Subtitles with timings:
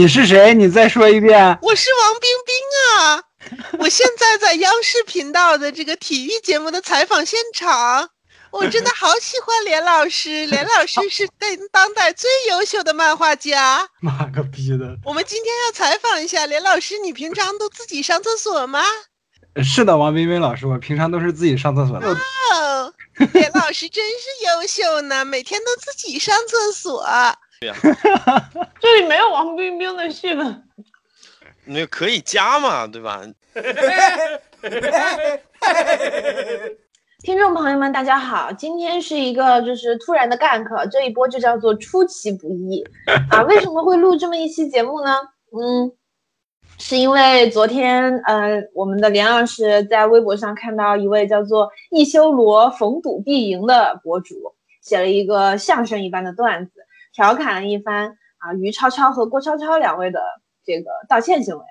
[0.00, 0.54] 你是谁？
[0.54, 1.58] 你再说一遍。
[1.60, 2.56] 我是王冰冰
[2.96, 3.22] 啊！
[3.78, 8.08] 我现在在央视频道的这个体育节目的采访现场，
[8.50, 10.46] 我真的好喜欢连老师。
[10.46, 13.86] 连老师是当当代最优秀的漫画家。
[14.00, 14.96] 妈个逼的！
[15.04, 18.82] 我们今天要采访一下连老师，你平常都自己上厕所吗？
[19.62, 22.08] 是的，王冰冰老师，我平常都是自己上厕所的。
[22.08, 22.90] 哦，
[23.34, 24.14] 连老师真是
[24.46, 27.04] 优秀呢，每天都自己上厕所。
[27.60, 27.76] 对呀，
[28.80, 30.64] 这里没有王冰冰的戏份，
[31.66, 33.20] 那可以加嘛，对吧？
[37.22, 42.82] 听众朋友们，大家好，今天是一个就是突然的 gank，这一波就叫做出其不意
[43.28, 43.42] 啊！
[43.42, 45.18] 为什么会录这么一期节目呢？
[45.52, 45.92] 嗯，
[46.78, 56.79] 是因为昨天呃，我们的连老师在微博上看到一位叫做一修罗逢赌必赢的博主写了一个相声一般的段子。
[57.20, 60.18] 调侃了一番啊，于超超和郭超超两位的
[60.64, 61.62] 这个道歉行为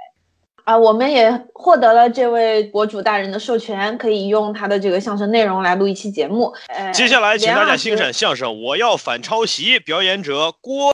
[0.63, 6.53] 啊，我们也获得了这位博主大人的授权，可以用他的这个相声内容来录一期节目。
[6.67, 10.93] 呃，接下来请大家欣赏相声《我要反抄袭》，表演者郭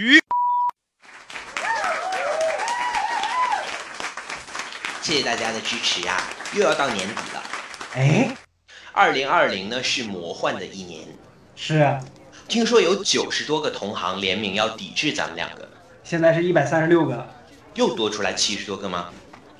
[0.00, 0.18] 于。
[5.00, 6.16] 谢谢大家的支持呀，
[6.56, 7.42] 又要到年底了。
[7.94, 8.36] 哎，
[8.90, 11.06] 二零二零呢是魔幻的一年，
[11.54, 11.96] 是。
[12.52, 15.66] 听说有九十多个同行联名要抵制咱们两个，
[16.04, 17.26] 现在是一百三十六个，
[17.72, 19.08] 又多出来七十多个吗？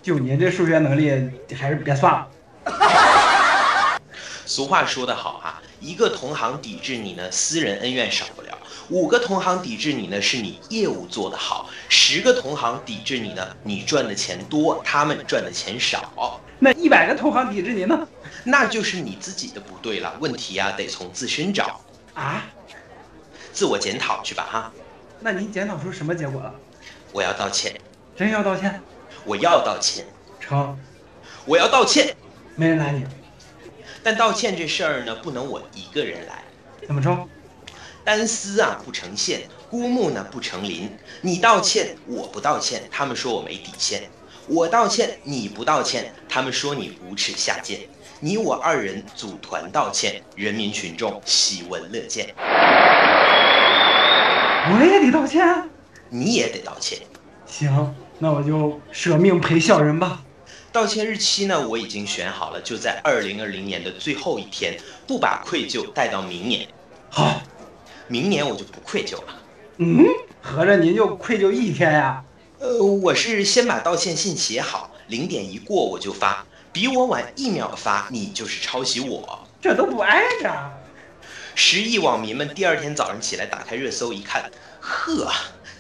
[0.03, 1.11] 就您这数学能力，
[1.59, 2.29] 还是别算了。
[4.45, 8.51] 俗话说得好哈，一个同行抵制你呢，私人恩怨少不了；
[8.91, 16.39] 五个同行抵制你呢，是你业务做得好；十个同行抵制你呢，你赚的钱多，他们赚的钱少。
[16.59, 18.07] 那一百个同行抵制你呢？
[18.45, 21.81] 那就是你自己的不对了，问题啊得从自身找
[22.13, 22.45] 啊。
[23.53, 24.73] 自我检讨去吧，哈。
[25.21, 26.55] 那您检讨出什么结果了？
[27.13, 27.79] 我要道歉。
[28.17, 28.81] 真要道歉？
[29.25, 30.07] 我要道歉。
[30.41, 30.79] 成。
[31.45, 32.17] 我要道歉。
[32.57, 33.05] 没人拦你。
[34.03, 36.43] 但道歉这事儿呢，不能我一个人来。
[36.87, 37.29] 怎么着？
[38.05, 40.91] 单丝啊不成线，孤木呢不成林。
[41.21, 44.01] 你道歉，我不道歉，他们说我没底线；
[44.49, 47.83] 我道歉，你不道歉，他们说你无耻下贱。
[48.25, 52.33] 你我二人组团道歉，人民群众喜闻乐见。
[54.71, 55.69] 我也得道歉，
[56.09, 57.01] 你也得道歉。
[57.47, 60.23] 行，那我就舍命陪小人吧。
[60.71, 61.67] 道歉日期呢？
[61.67, 66.69] 我已经选好了，就在二零二零年的最后一天，不把愧疚带到明年。
[67.11, 67.43] 好，
[68.07, 69.35] 明年我就不愧疚了。
[69.79, 70.05] 嗯，
[70.41, 72.23] 合着您就愧疚一天呀？
[72.61, 76.47] 呃，我是先把道歉信写好，零点一过我就发。
[76.73, 80.51] 比我晚一秒发，你就是抄袭我，这都不挨着。
[81.55, 84.51] 十亿网民们第二天早上起来打开热搜一看，
[84.81, 85.31] 呵，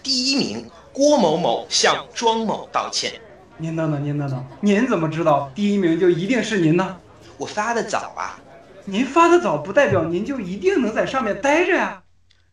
[0.02, 3.14] 第一名郭某某向庄某道歉。
[3.56, 6.98] 您等等，您等等，您怎么知道第一名就一定是您呢？
[7.38, 8.38] 我发的早啊。
[8.84, 12.02] 您发的早不代表您就一定能在上面待着呀。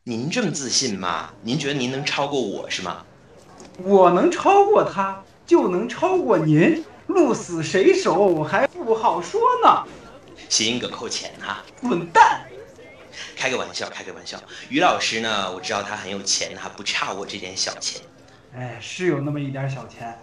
[0.03, 1.31] 您这么自信吗？
[1.41, 3.03] 您觉得您能超过我是吗？
[3.83, 6.85] 我能超过他，就能超过您。
[7.09, 9.83] 鹿死谁手还不好说呢，
[10.47, 12.45] 谐音梗扣钱哈，滚蛋！
[13.35, 14.39] 开个玩笑，开个玩笑。
[14.69, 17.99] 于老师呢，我知道他很有钱他，不差我这点小钱。
[18.55, 20.19] 哎，是有那么一点小钱。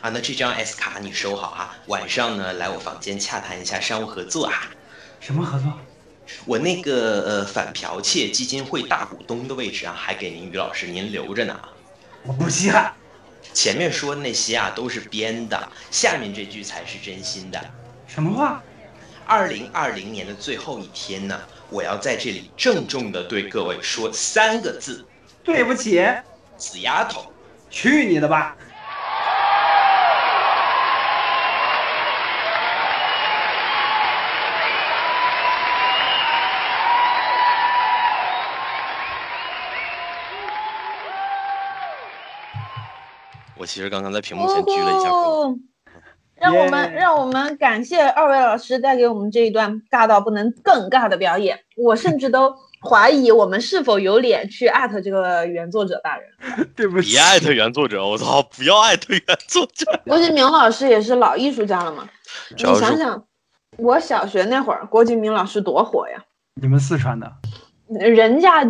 [0.00, 4.70] 啊，那这张 S 卡你收好哈，晚上呢来我房间洽谈一下商务合作啊。
[5.20, 5.70] 什么合作？
[6.46, 11.60] 我那个呃反剽窃基金会大股东的位置啊，还给您于老师您留着呢。
[12.22, 12.94] 我不稀罕。
[13.52, 17.60] 前面说的那些啊都是编的，下面这句才是真心的。
[18.06, 18.62] 什么话？
[19.26, 21.40] 二零二零年的最后一天呢，
[21.70, 25.04] 我要在这里郑重的对各位说三个字：
[25.42, 26.04] 对不起，
[26.58, 27.32] 死丫头，
[27.70, 28.56] 去你的吧！
[43.64, 45.58] 我其实刚刚在屏幕前鞠了一下躬，
[46.34, 51.58] 让我们让我们感谢二位老师带给我们这一段尬到不能更尬的表演。
[51.74, 52.54] 我甚至都
[52.86, 56.28] 怀疑我们是否有脸去艾特这个原作者大人。
[56.76, 59.98] 对不起，别艾特原作者，我操，不要艾特原作者。
[60.04, 62.06] 郭敬明老师也是老艺术家了嘛？
[62.54, 63.24] 你想想，
[63.78, 66.22] 我小学那会儿，郭敬明老师多火呀！
[66.60, 67.32] 你们四川的，
[67.88, 68.62] 人家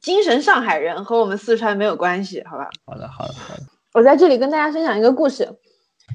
[0.00, 2.68] 精神上海人，和我们四川没有关系，好吧？
[2.84, 3.62] 好的，好的，好的。
[3.92, 5.48] 我在这里跟大家分享一个故事，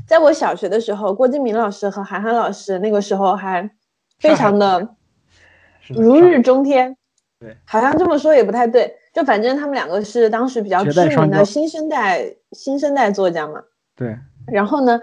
[0.07, 3.69] 在我小学的时候，郭敬明老师和韩寒老师那个时候还
[4.19, 4.95] 非常 的
[5.89, 6.95] 如日中天。
[7.38, 13.62] 对，好像这么说也不太对，就反正他们两个是当时比较知名的新生代新生代作家嘛。
[13.94, 14.18] 对，
[14.48, 14.98] 然后呢，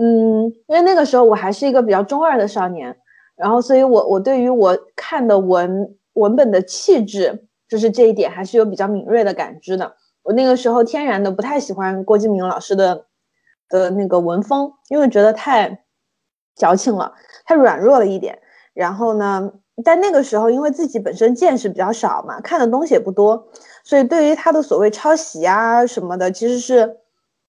[0.00, 2.96] 嗯，因为那个时候我还是一个比较中二的少年，
[3.34, 9.96] 然后所以我我对于我看的文文本的气质，就是这一点还是有比较敏锐的感知的。
[10.26, 13.06] 我那个时候天然的不太喜欢郭敬明老师的
[13.68, 15.84] 的那个文风，因为觉得太
[16.56, 17.14] 矫情了，
[17.44, 18.40] 太软弱了一点。
[18.74, 19.52] 然后呢，
[19.84, 23.46] 但那个时候因为自己本身见识比较少嘛，看的东西也不多，
[23.84, 26.98] 所以对于他的所谓抄袭啊什么的，其实是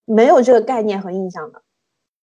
[0.05, 1.63] 没有这个概念和印象的。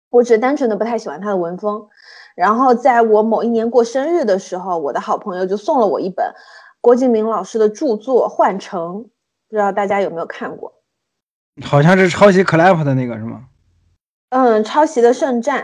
[0.10, 1.88] 我只是单纯的不太喜欢他的文风。
[2.36, 6.34] 然后在我某一年过生日的时候，我的好朋友就送了我一本
[6.82, 9.04] 郭敬明老师的著作《幻城》，
[9.50, 10.72] 不知道大家有没有看过？
[11.66, 13.42] 好像是抄袭 clap 的那个是吗？
[14.30, 15.64] 嗯，抄袭的《圣战》。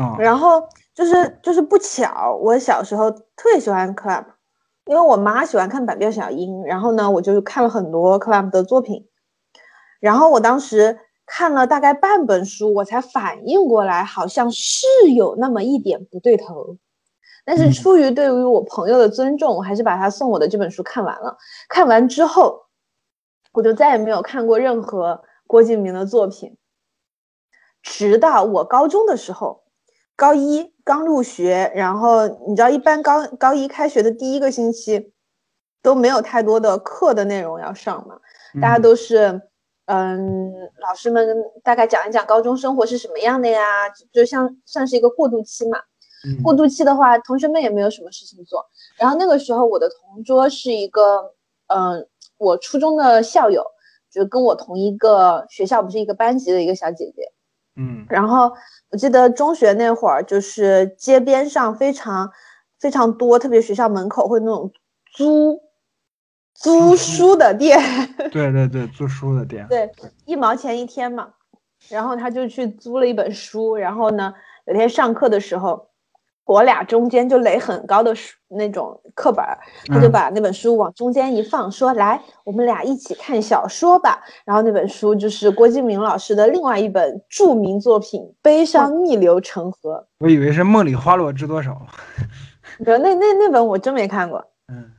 [0.00, 0.62] 啊、然后
[0.94, 4.24] 就是就是不巧，我小时候特别喜欢 Clap，
[4.86, 9.08] 因为我妈喜欢看百变小樱，然后呢，我就看了很多 Clap 的作品，
[10.00, 16.78] 然后我当时看了大概半本书，我才反应过来，好像是有那么一点不对头。
[17.44, 21.36] 但是嗯出于对于我朋友的尊重，我还是把他送我的这本书看完了。
[21.68, 22.62] 看完之后，
[23.52, 26.56] 我就再也没有看过任何郭敬明的作品，
[27.82, 29.62] 直到我高中的时候。
[30.14, 35.12] 高一刚入学，然后你知道，一般高高一开学的第一个星期
[35.80, 38.20] 都没有太多的课的内容要上嘛，
[38.60, 39.40] 大家嗯都是
[39.86, 41.26] 嗯，老师们
[41.64, 45.78] 大概讲一讲高中生活是什么样的呀，就像算是一个过渡期嘛。
[46.24, 48.64] 嗯过渡期的话，同学们也没有什么事情做。
[48.96, 51.34] 然后那个时候，我的同桌是一个
[51.66, 52.06] 嗯，
[52.42, 53.64] 我初中的校友，
[54.10, 57.22] 就跟我同一个学校，不是一个班级的一个小姐姐。
[57.76, 58.52] 嗯然后
[58.90, 62.30] 我记得中学那会儿，就是街边上非常
[62.80, 64.70] 非常多，特别学校门口会那种
[65.14, 65.58] 租
[66.52, 67.80] 租书的店，
[68.32, 69.66] 对对对，租书的店。
[69.68, 69.90] 对，
[70.26, 71.32] 一毛钱一天嘛。
[71.88, 74.34] 然后他就去租了一本书，然后呢，
[74.66, 75.88] 有天上课的时候，
[76.44, 91.70] 我俩中间就垒很高的书那种课本儿，他就嗯把那本书往中间一放，说：“来，我们俩一起看小说吧。”然后那本书就是郭敬明老师的另外一本著名作品《悲伤逆流成河我以为是梦里花落知多少。》。
[92.78, 94.44] 那那那本我真没看过。
[94.68, 94.90] 嗯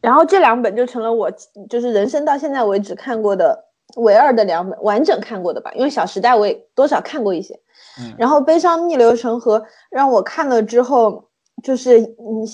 [0.00, 1.30] 然后这两本就成了我
[1.70, 7.54] 就是人生到现在为止看过的唯二的两本完整看过的吧，因为《小时代》我也多少看过一些。
[8.00, 9.58] 嗯然后《悲伤逆流成河》
[9.90, 11.28] 让我看了之后，
[11.62, 12.46] 就是嗯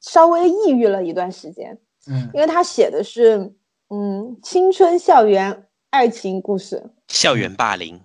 [0.00, 1.76] 稍微抑郁了一段时间，
[2.08, 3.52] 嗯因为他写的是
[3.90, 8.00] 嗯青春校园爱情故事，校园霸凌，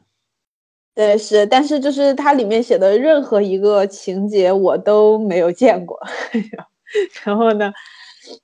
[0.95, 5.99] 对是，但是就是它里面写的任何一个情节我都没有见过，
[7.23, 7.71] 然后呢，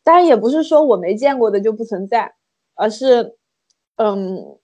[0.04, 2.32] 当然也不是说我没见过的就不存在，
[2.76, 3.36] 而是
[3.98, 4.58] 嗯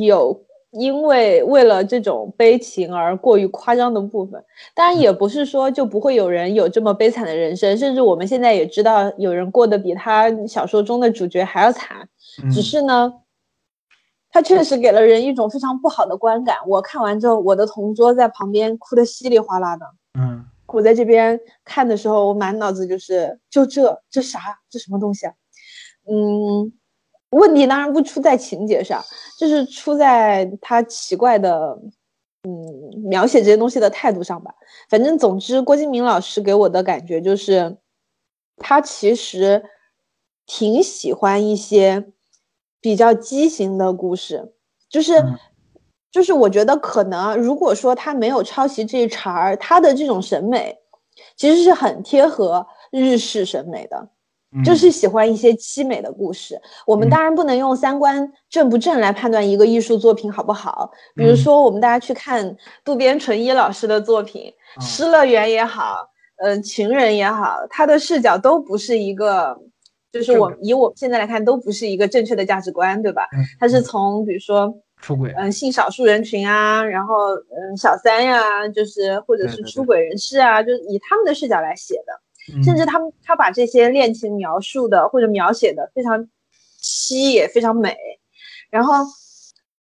[0.00, 4.44] 有因为为了这种悲情而过于夸张的部分，
[4.74, 12.08] 当然也不是说就不会有人有这么悲惨的人生，甚至我们现在也知道有人过得比他小说中的主角还要惨，
[12.42, 13.12] 嗯，只是呢，
[14.30, 16.56] 他确实给了人一种非常不好的观感。
[16.66, 19.86] 我看完之后，我的同桌在旁边哭得稀里哗啦的。
[20.18, 24.38] 嗯我在这边看的时候，我满脑子就是就这这啥
[24.68, 25.32] 这什么东西啊？
[26.10, 26.70] 嗯，
[27.30, 29.04] 问题当然不出在情节上，
[29.38, 31.78] 就是出在他奇怪的
[32.42, 32.50] 嗯
[33.04, 34.54] 描写这些东西的态度上吧。
[34.88, 37.76] 反正总之，郭敬明老师给我的感觉就是，
[38.56, 39.62] 他其实
[40.46, 42.06] 挺喜欢一些
[42.80, 44.52] 比较畸形的故事，
[44.88, 45.18] 就是。
[45.18, 45.38] 嗯
[46.10, 50.74] 就是我觉得可能啊，如果说他没有抄袭这一茬儿，他的这种审美
[51.36, 54.08] 其实是很贴合日式审美的，嗯
[54.64, 56.60] 就是喜欢一些凄美的故事。
[56.86, 60.90] 我们嗯当然不能用三观正不正来判断一个艺术作品好不好。
[61.14, 69.56] 比如嗯说，我们大家去看渡边淳一老师的作品，啊失乐园》也好，嗯、情人》也好，他的视角都不是一个，
[70.10, 73.28] 就是我以我们现在来看，都不是一个正确的价值观，对吧？
[73.36, 74.74] 嗯他是嗯从比如说。
[75.00, 75.32] 出轨。
[75.36, 82.27] 嗯，性少数人群啊，然后嗯，小三呀，就是或者是出轨人士啊，就是以他们的视角来写的，嗯
[82.64, 86.28] 甚至他们他把这些恋情描述的或者描写的非常
[86.82, 87.96] 凄也非常美。
[88.70, 88.94] 然后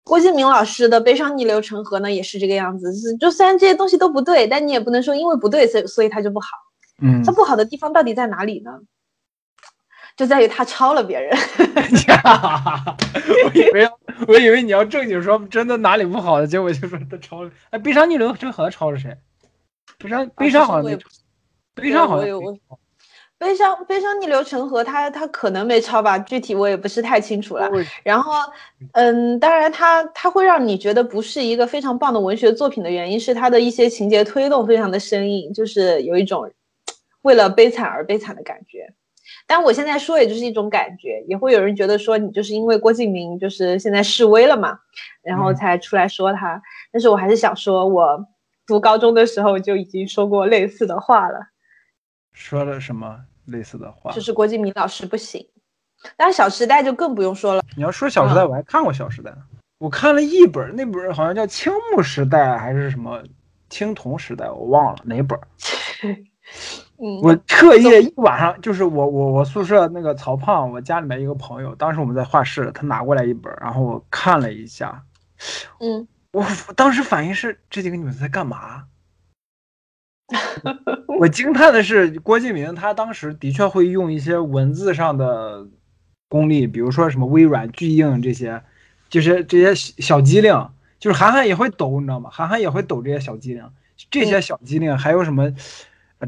[0.04, 6.46] 郭敬明老师的《悲伤逆流成河》呢，也是这个样子，是就虽然这些东西都不对，但你也不能说因为不对，所以所以它就不好。
[7.02, 8.72] 嗯它不好的地方到底在哪里呢？
[10.16, 11.36] 就在于他抄了别人。
[13.44, 13.88] 我以为
[14.26, 17.50] 我以为你要正经说真的哪里不好的，结果就说他抄了。
[17.68, 19.14] 哎，悲伤逆流成河抄了谁？
[19.98, 21.06] 悲伤悲伤好像没抄，
[21.76, 22.58] 悲伤好像没我。
[23.38, 27.70] 悲伤悲伤逆流成河，他他可能没抄吧，具体我也不是太清楚了。
[28.02, 28.32] 然后，
[28.92, 36.50] 嗯，当然他他会让你觉得不是一个非常棒的文学作品的原因是他的一些情节推动非常的生硬，就是有一种
[37.20, 38.90] 为了悲惨而悲惨的感觉。
[39.46, 44.78] 但我现在说也就是一种感觉，也会有人觉得说你就是因为郭敬明就是现在示威了嘛，
[45.20, 46.62] 然后才出来说他。
[46.90, 48.26] 但是我还是想说，我
[48.66, 51.48] 读高中的时候就已经说过类似的话了。
[52.36, 54.12] 说了什么类似的话？
[54.12, 55.44] 就是郭敬明老师不行，
[56.18, 57.64] 但是《小时代》就更不用说了。
[57.74, 59.30] 你要说《小时代》，我还看过《小时代》，
[59.78, 63.18] 我看了一本，那本好像叫《青木时代》还是什么
[63.70, 65.38] 《青铜时代》，我忘了哪本。
[67.22, 75.02] 我特意一晚上，就是我我我宿舍那个曹胖，我家里面一个朋友，当时我们在画室，他拿过来一本，然后我看了一下，
[75.80, 76.44] 嗯，我
[76.76, 78.84] 当时反应是这几个女的在干嘛？
[81.20, 85.66] 我惊叹的是郭敬明，他当时的确会用一些文字上的
[86.28, 88.62] 功力，比如说什么微软、巨硬这些，
[89.08, 90.68] 就是这些小机灵，
[90.98, 92.28] 就是韩寒也会抖，你知道吗？
[92.32, 93.62] 韩寒也会抖这些小机灵，
[94.10, 95.52] 这些小机灵还有什么？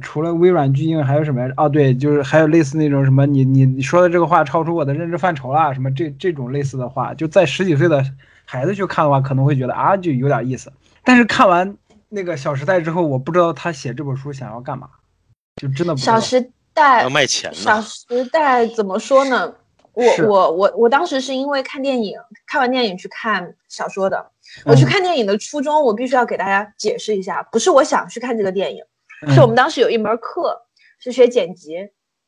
[0.03, 1.51] 除了微软巨婴还有什么呀？
[1.57, 8.05] 哦，对，就是还有类似那种什么，你你你说的这个话超出我的认知范畴了，什么这这种类似的话，就在十几岁的
[8.45, 10.71] 孩子去看的话，可能会觉得啊，就有点意思。
[11.03, 11.75] 但是看完
[12.09, 14.89] 那个《小时代》之后，我不知道他写这本书想要干嘛，
[15.57, 16.01] 就真的不。
[16.01, 17.53] 小时代要卖钱。
[17.55, 19.55] 小时代怎么说呢？
[19.93, 24.31] 我我我我当时是因为看电影，看完电影去看小说的。
[24.65, 28.83] 我去看电影的初衷，我必须要给大家解释一下，不是我想去看这个电影。
[29.35, 30.57] 是我们当时有一门课
[31.01, 31.77] 是学剪辑，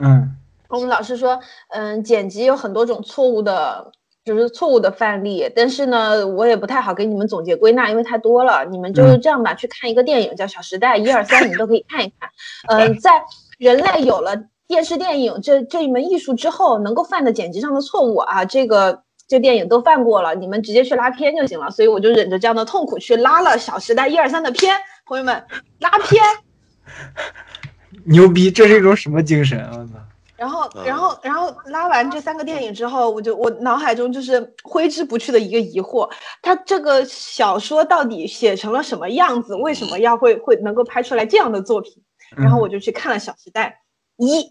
[0.01, 0.37] 嗯，
[0.69, 3.93] 我们老师说，嗯，剪辑有很多种错误的，
[4.25, 8.65] 就是错误的范例，但是呢，我也不太好给你们总结归纳，因为太多了。
[8.71, 12.31] 你们就是这样吧，去看一个电影叫《小时代》，一二三，你们都可以看一看。
[12.69, 13.23] 嗯， 在
[13.59, 14.37] 人类有了
[14.69, 21.71] 电视电影这这一门艺术之后，能够犯的剪辑上的错误啊，这个这电影都犯过了，你们直接去拉片就行了。
[21.71, 25.43] 所以我就忍着这样的痛苦去拉了《小时代》一二三的片，朋友们，
[25.79, 26.23] 拉片。
[28.05, 29.71] 牛逼，这是一种什么精神啊！
[29.73, 29.93] 我操！
[30.41, 39.55] 然后，然后，然后拉完这三个电影之后，我就我脑海中就是挥之不去的一个疑惑：他这个小说到底写成了什么样子？
[39.55, 42.03] 为什么要会会能够拍出来这样的作品？
[42.39, 43.83] 然后我就去看了《小时代》，
[44.25, 44.51] 一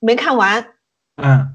[0.00, 0.66] 没看完。
[1.22, 1.54] 嗯，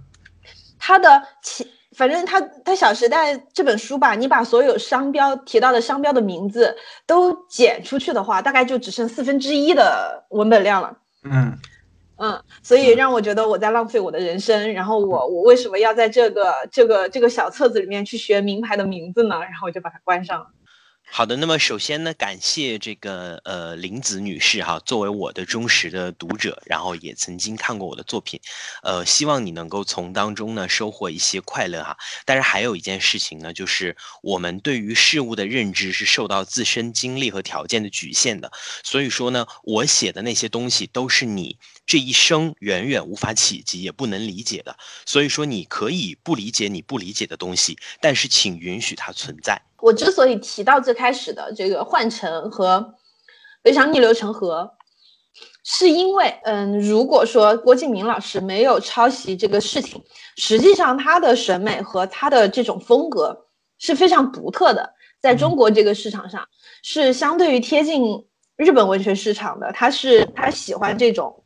[0.79, 1.67] 他的前。
[1.97, 6.75] 反正他他《小时代》这本书吧，你把所有商标提到的商标的名字
[7.07, 10.93] 都剪出去的话，大概就只剩四分之一的文本量了。
[11.23, 11.57] 嗯
[12.17, 14.73] 嗯，所以让我觉得我在浪费我的人生。
[14.73, 19.39] 然后我我为什么要在这个这个这个小册子里面去学名牌的名字呢？
[19.39, 20.47] 然后我就把它关上了。
[21.07, 28.39] 好的，那么首先呢，感谢这个呃林子女士哈，作为我的忠实的读者，然后也曾经看过我的作品，
[28.81, 31.95] 呃，希望你能够从当中呢收获一些快乐哈。
[32.25, 38.51] 但是还有一件事情呢，就是我们对于事物的认知是受到自身经历和条件的局限的，
[38.83, 44.75] 所以说呢，我写的那些东西都是你这一生远远无法企及也不能理解的，
[45.05, 49.61] 所以说你可以不理解你不理解的东西，但是请允许它存在。
[49.79, 52.95] 我之所以提到最开始的这个换乘和
[53.63, 54.71] 非常逆流成河，
[55.63, 60.03] 是因为，嗯，如果说郭敬明老师没有抄袭这个事情，
[60.37, 66.47] 实际上他的审美和他的这种风格是非常独特的，在中国这个市场上
[66.81, 68.25] 是相对于贴近
[68.55, 71.43] 日本文学市场的，他是他喜欢这种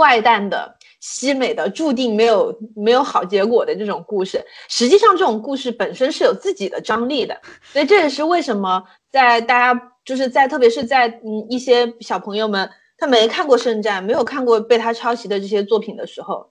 [0.00, 0.76] 怪诞的。
[1.02, 7.34] 凄美的注定没有没有好结果的这种故事，实际上这种故事本身是有自己的张力的，
[7.72, 16.50] 所以这也是为什么在大家就是在特别是在嗯一些小朋友们他没看过《圣战》，没有看过被他抄袭的这些作品的时候。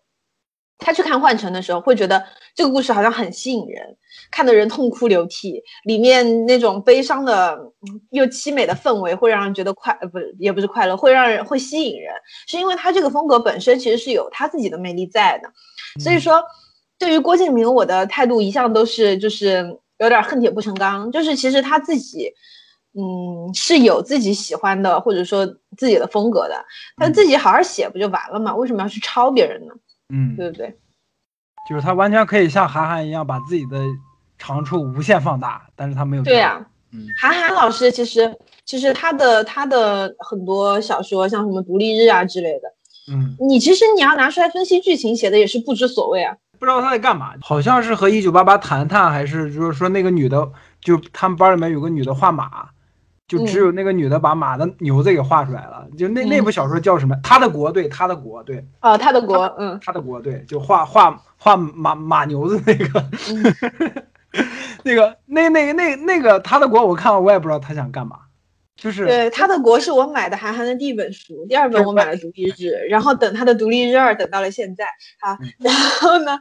[0.80, 2.24] 他去看《幻城》的时候，会觉得
[2.56, 3.96] 这个故事好像很吸引人，
[4.32, 7.60] 看的人痛哭流涕，里面那种悲伤的
[8.12, 12.14] 又凄美的氛围会让人觉得快，呃，不是，也不是快乐，会让人会吸引人，
[12.48, 15.52] 是因为他这个风格本身其实是有他自己的魅力在的。
[16.02, 16.42] 所以说，
[16.98, 22.32] 对于郭敬明，我的态度一向都是就是有点恨铁不成钢，就是其实他自己，
[22.94, 25.46] 嗯，是有自己喜欢的或者说
[25.78, 26.56] 自己的风格的，
[26.96, 28.56] 他自己好好写不就完了吗？
[28.56, 29.74] 为什么要去抄别人呢？
[30.14, 30.78] 嗯，对不对？
[31.70, 33.80] 就是他完全可以像韩寒一样把自己的
[34.38, 36.24] 长处无限放大，但是他没有。
[36.24, 38.36] 对呀，嗯，韩寒老师其实
[38.66, 46.36] 其实他的他的很多小说，像什么《独立日》啊之类的，嗯，你其实你要拿出来分析剧情，写的也是不知所谓啊。
[46.58, 50.52] 不知道他在干嘛，好像是和一九八八谈谈，还是就是说那个女的，
[50.82, 52.70] 就他们班里面有个女的画马，
[53.30, 55.88] 就只有那个女的把马的牛子给画出来了。
[55.98, 57.16] 就那那部小说叫什么？
[57.24, 64.04] 他的国，对，他的国，对，啊，他的国，嗯，他的国，对，就画画画马马牛子那个，嗯
[64.84, 68.18] 那个那那那那个他的国，我看了我也不知道他想干嘛，
[68.76, 74.86] 就是对，他的国是我买的韩寒的第一本书，第二本我买了《独立日》，然后等他的《独立日二》等到了现在
[75.20, 76.40] 啊，嗯 然后呢，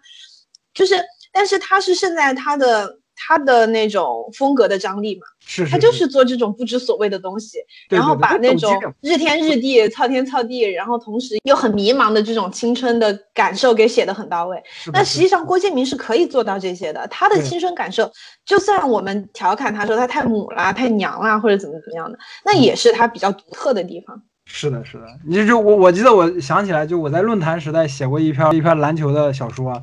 [0.72, 0.94] 就是，
[1.32, 7.58] 但是他是现在他的他的那种风格的张力嘛，是是他就是做这种不知所谓的东西，
[7.88, 14.62] 然后把那种日天日地、操天操地，然后同时又很迷茫的这种青春的感受给写得很到位。
[14.92, 17.06] 那实际上，郭敬明是可以做到这些的。
[17.08, 18.10] 他的对青春感受，
[18.46, 24.22] 就算我们调侃他说他太母啦、太娘啦，或者怎么怎么样的，那嗯也是他比较独特的地方。
[24.50, 29.82] 是的，是的，你就就我我记得我想起来，就我在论坛时代写过一篇一篇篮球的小说，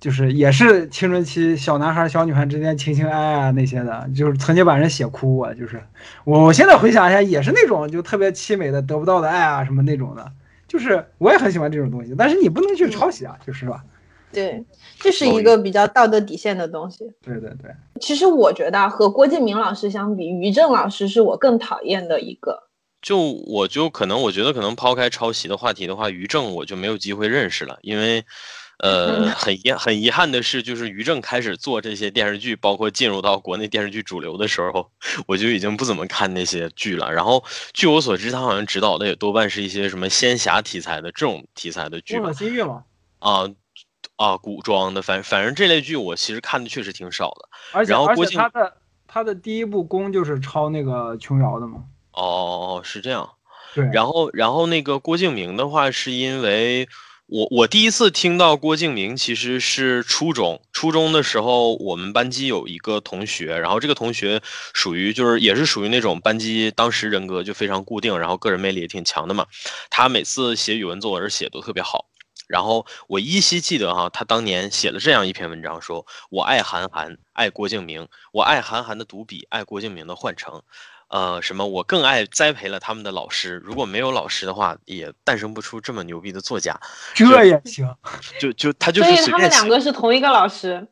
[0.00, 5.52] 就是也是青春期小男孩小女孩之间情情爱爱啊那些的，就是曾经把人写哭过。
[5.52, 5.82] 就是
[6.24, 10.32] 我我现在回想一下，也是那种就特别凄美的得不到的爱啊什么那种的，
[10.66, 13.84] 就是我也很喜欢这种东西，但是你不能去抄袭啊，就是吧？
[14.32, 14.64] 对，
[14.98, 17.04] 这是一个比较道德底线的东西。
[17.22, 22.62] 对对对，其实我觉得啊和郭敬明老师相比，于正老师是我更讨厌的一个。
[23.02, 28.24] 就我就可能我觉得可能抛开抄袭的话题的话，于正我就没有机会认识了，因为。
[28.82, 34.90] 呃，很遗很遗憾的是，就是于正开始做这些电视剧，包括进入到国内电视剧主流的时候，
[35.26, 37.12] 我就已经不怎么看那些剧了。
[37.12, 37.44] 然后，
[37.74, 42.32] 据我所知，他好像指导的也多半是一些什么仙侠题材的这种题材的剧吧。
[42.32, 42.50] 心
[43.18, 43.46] 啊
[44.16, 47.48] 啊，古装的，反反正这类剧我其实看的确实挺少的。
[47.72, 53.28] 而且而然后郭靖且他的他的第一部宫就是抄那个琼瑶的嘛，哦哦哦，是这样。
[53.74, 56.88] 对，然后，然后那个郭敬明的话，是因为
[57.32, 64.42] 我我第一次听到郭敬明其实是初中，初中的时候我们班级有一个同学，然后这个同学
[64.74, 69.46] 属于就是也是属于那种班级当时人格就非常固定，然后个人魅力也挺强的嘛。
[69.90, 72.06] 他每次写语文作文写都特别好。
[72.48, 80.60] 然后我依稀记得哈，他当年写了这样一篇文章，说我爱韩寒，爱郭敬明，我爱韩寒的独笔，爱郭敬明的换乘。
[81.10, 81.66] 呃，什么？
[81.66, 83.60] 我更爱栽培了他们的老师。
[83.64, 86.78] 如果没有老师的话，也诞生不出这么牛逼的作家。
[87.14, 87.92] 这也行，
[88.40, 90.86] 就就他就所以他们是随便写两个是同一个老师，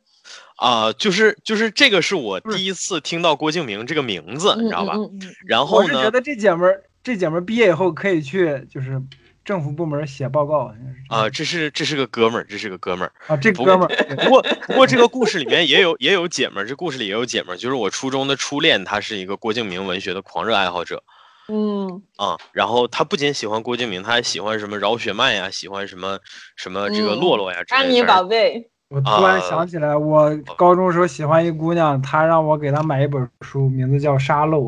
[0.57, 4.95] 啊、就是就是这个是我第一次听到郭敬明这个名字，你知道吧？
[4.97, 9.01] 嗯嗯嗯嗯然后呢我是觉，得这姐们儿这姐们儿毕业以后可以去就是
[9.49, 10.71] 政府部门写报告
[11.09, 13.11] 啊、这是这是个哥们儿，这是个哥们儿。
[13.29, 21.03] 啊，这不哥们儿不过不过这个故事里面也有也有姐们儿，这故事里也有姐们儿，就是我初中的初恋，他是一个郭敬明文学的狂热爱好者。
[21.51, 26.19] 嗯，啊、然后他不仅喜欢郭敬明，他还喜欢什么饶雪漫呀，喜欢什么
[26.55, 27.87] 什么这个嗯洛洛呀之类的。
[27.87, 34.65] 安妮反正宝贝，我突然啊想起来，我高中时候喜欢一姑娘，她让我给她买一本书，名字叫《沙漏》，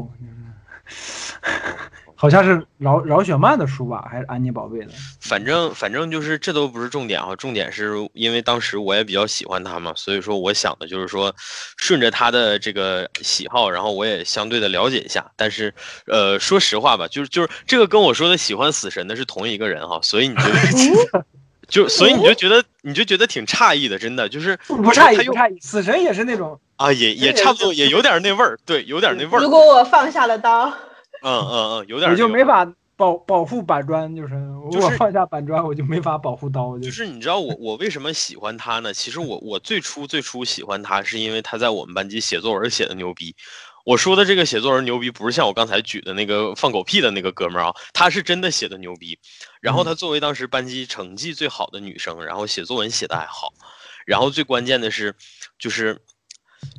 [2.21, 4.93] 好像是饶饶雪漫的书吧，还是安妮宝贝的？
[5.23, 11.35] 反正反正就是这都不是重点啊，重点是因为当时我也比较喜欢他嘛，所以说我想的就是说，
[11.79, 15.25] 顺着他的这个喜好，然后我也相对的了解一下。
[15.35, 15.73] 但是，
[16.09, 20.43] 呃，说实话吧，就是就是这个跟我说的喜欢死神的是同一个人哈，所以你就
[21.85, 25.59] 就所以你就觉得你就觉得挺诧异的，真的就是不不诧异，不诧异。
[25.61, 30.71] 死神也是那种，啊，也也也差不多，也有点那味儿，对，有点那味儿如，果我放下了刀，
[31.23, 34.35] 嗯嗯嗯，有点我就没法保保护板砖，就是
[34.71, 38.93] 就是我放下板砖，我就没法保护刀，就就是你知道我我为什么喜欢他呢？
[38.93, 43.35] 其实我我最初最初喜欢他是因为他在我们班级写作文写的牛逼。
[43.87, 49.19] 我说的这个写作文牛逼，不是像我刚才举的那个放狗屁的那个哥们儿啊，他是真的写的牛逼。
[49.63, 53.53] 然后他作为当时班级成绩最好的女生，然后写作文写的还好，
[54.07, 55.15] 然后最关键的是，
[55.59, 55.99] 就是。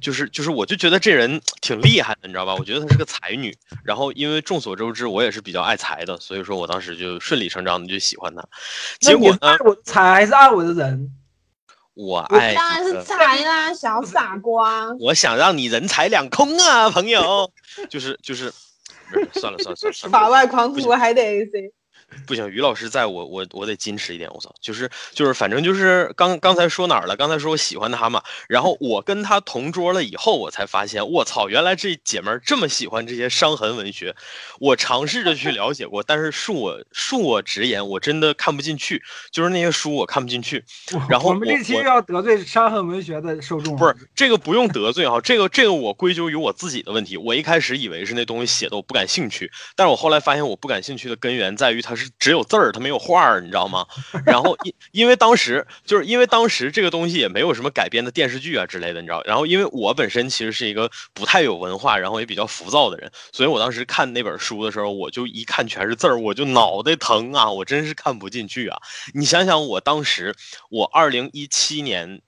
[0.02, 2.56] 就是就是，我就觉得这人挺厉害的，你知道吧？
[2.56, 3.56] 我觉得她是个才女。
[3.84, 8.44] 然后，因为众所周知，我也是比较爱才的，所以说我当时就顺理成章的就喜欢她。
[9.00, 11.12] 结果呢我的才还是爱我的人？
[11.94, 14.92] 我爱当然是这个才啦，小傻瓜。
[15.00, 17.52] 我想让你人财两空啊，朋友。
[17.90, 18.52] 就是就是，
[19.34, 21.72] 算了算了算了算了， 法外狂徒还得谁？
[22.26, 27.16] 不行，于老师在我我我得矜持一点，我操，就是就是，反正就是刚刚才说哪儿了？
[27.16, 34.16] 刚才说我喜欢他嘛，然后我跟他同桌了以后，我才发现，我操，原来这姐们儿这么喜欢这些伤痕文学。
[34.60, 40.64] 我尝试着去 了解过，但是恕我恕我直言，我真的看不进去，就是那些书我看不进去。
[41.10, 47.18] 然后我们这期要得罪伤痕文学的受众，不是这个不用得罪哈，这个这个我归咎于我自己的问题。
[47.18, 53.86] 我一开始以为是那东西写的我不感兴趣，但是我后来发现我不感兴趣的根源在于它是只有字儿，它没有画儿，你知道吗？
[54.26, 59.22] 然后因因为当时就是因为当时这个东西也没有什么改编的电视剧啊之类的，你知道。
[59.26, 68.78] 然后因为我本身其实是一个不太有文化，然后也比较浮躁的人，所以我当时看那本书的时候，我就一看全是字儿，我就脑袋疼啊，我真是看不进去啊。
[69.14, 70.36] 你想想，我当时
[70.70, 72.22] 我二零一七年。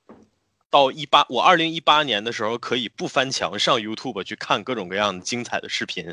[0.69, 6.11] 到一八，我二零一八年的时候可以不翻墙上 YouTube 去看各种各样精彩的视频，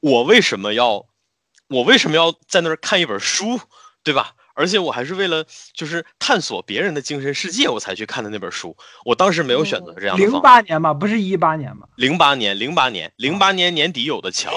[0.00, 1.04] 我为什么要，
[1.68, 3.60] 我为什么要在那儿看一本书，
[4.02, 4.34] 对吧？
[4.56, 8.76] 而且我还是为了就是探索别人的精神世界，我才去看的那本书。
[9.04, 10.40] 我当时没有选择这样的零。
[10.40, 11.88] 八年吧，不是一八年吧？
[11.96, 14.52] 零八年，零八年，零八年年底有的强，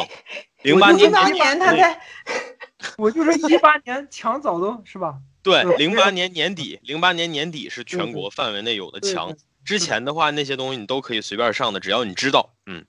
[0.61, 1.99] 零八年年他在
[2.99, 5.15] 我就说一八年墙早都是吧？
[5.41, 9.35] 对，零八年年底，零八年年底是全国范围内有的对墙。
[9.65, 12.85] 之前的话，那些东西你都可以随便上的，只要你知道，嗯。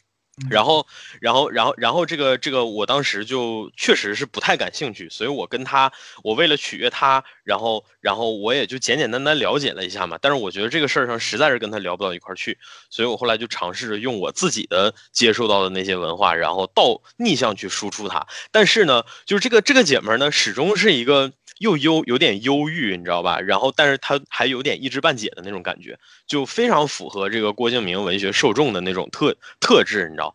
[0.51, 0.87] 然后，
[1.20, 10.18] 然后，然后，然后这个这个，我当时就确实是不太感兴趣，所以我跟他，我为了取悦他，然后，然后我也就简简单单了解了一下嘛。
[10.20, 12.59] 但是我觉得这个事儿上实在是跟他聊不到一块儿去，
[12.90, 18.27] 所以我后来就尝试着用我自己的接受到的那些文化，然后倒逆向去输出他。
[18.51, 23.40] 但是呢，就是这个这个姐们儿呢，始终是一个又忧有点忧郁，你知道吧？
[23.40, 30.35] 然后，但是他还有点一知半解的那种感觉，就非常符合这个郭敬明文学受众的那种特特质，你知道？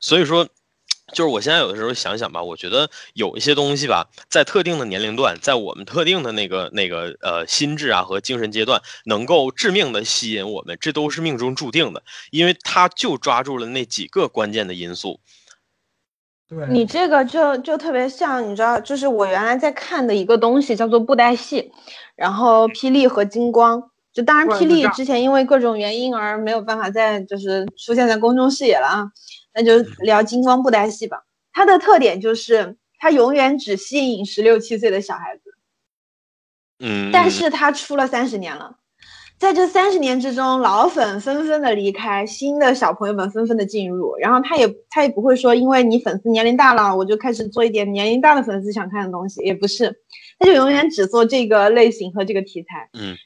[0.00, 0.48] 所以说，
[1.12, 15.20] 就是我现在有的时候想想吧，我觉得有一些东西吧，在特定的年龄段，在我们特定的那个那个呃心智啊和精神阶段，能够致命的吸引我们，这都是命中注定的，因为他就抓住了那几个关键的因素。
[16.54, 21.72] 对，你这个就就特别像，你知道，就是我原来在看的一个东西叫做布袋戏，
[22.14, 29.10] 然后霹雳和金光，就当然霹雳之前因为各种原因而没有办法再就是出现在公众视野了啊，
[29.54, 31.24] 那就聊金光布袋戏吧。
[31.54, 35.42] 它的特点就是它永远只吸引十六七岁的小孩子，
[36.80, 38.76] 嗯，但是它出了三十年了。
[39.42, 49.92] 在这三十年之中，老粉纷纷的离开，新的小朋友们纷纷的进入，然后他也他也不会说，因为你粉丝年龄大了，我就开始做一点年龄大的粉丝想看的东西，也不是，
[50.38, 53.16] 他就永远只做这个类型和这个题材，嗯。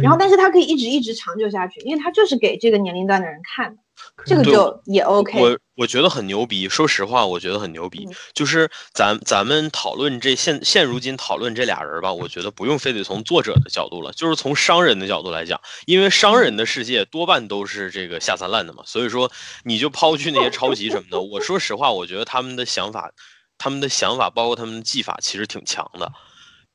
[0.00, 3.76] 然后但是他可以一直一直长久下去，因为他就是给这个年龄段的人看的，
[4.24, 5.40] 这个就也 OK。
[5.40, 8.04] 我我觉得很牛逼，说实话，我觉得很牛逼。
[8.08, 19.30] 嗯就是咱咱们讨论这现现如今讨论这俩人吧，我觉得不用非得从作者的角度了，就是从商人的角度来讲，因为商人的世界多半都是这个下三滥的嘛，所以说
[19.64, 23.10] 你就抛去那些抄袭什么的，我说实话，我觉得他们的想法，
[23.56, 26.12] 他们的想法包括他们的技法其实挺强的。